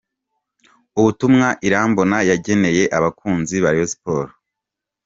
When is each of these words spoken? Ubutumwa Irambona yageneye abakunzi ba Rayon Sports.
Ubutumwa 0.99 1.47
Irambona 1.67 2.17
yageneye 2.29 2.83
abakunzi 2.97 3.55
ba 3.63 3.69
Rayon 3.73 3.89
Sports. 3.93 4.35